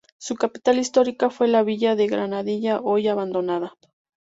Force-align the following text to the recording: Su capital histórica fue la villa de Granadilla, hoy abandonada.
Su 0.17 0.33
capital 0.35 0.79
histórica 0.79 1.29
fue 1.29 1.47
la 1.47 1.61
villa 1.61 1.95
de 1.95 2.07
Granadilla, 2.07 2.79
hoy 2.79 3.07
abandonada. 3.07 3.75